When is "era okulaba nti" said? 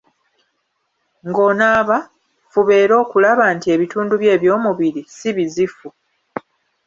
2.83-3.67